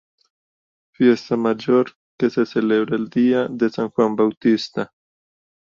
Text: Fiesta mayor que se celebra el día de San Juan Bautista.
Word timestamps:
Fiesta 0.95 1.37
mayor 1.37 1.95
que 2.17 2.31
se 2.31 2.47
celebra 2.47 2.95
el 2.95 3.07
día 3.07 3.47
de 3.47 3.69
San 3.69 3.91
Juan 3.91 4.15
Bautista. 4.15 4.91